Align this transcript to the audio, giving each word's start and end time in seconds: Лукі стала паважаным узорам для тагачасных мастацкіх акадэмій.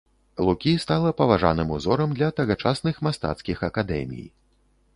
Лукі 0.45 0.71
стала 0.83 1.11
паважаным 1.19 1.73
узорам 1.75 2.15
для 2.19 2.29
тагачасных 2.39 2.95
мастацкіх 3.09 3.57
акадэмій. 3.69 4.27